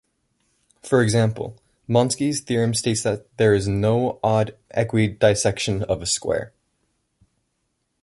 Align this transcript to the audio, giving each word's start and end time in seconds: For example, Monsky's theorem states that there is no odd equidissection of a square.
For 0.81 1.03
example, 1.03 1.59
Monsky's 1.87 2.39
theorem 2.41 2.73
states 2.73 3.03
that 3.03 3.37
there 3.37 3.53
is 3.53 3.67
no 3.67 4.19
odd 4.23 4.57
equidissection 4.75 5.83
of 5.83 6.01
a 6.01 6.07
square. 6.07 6.53